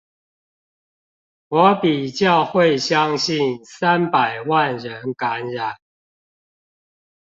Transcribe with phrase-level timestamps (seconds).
[1.49, 5.77] 我比較會相信三百萬人感染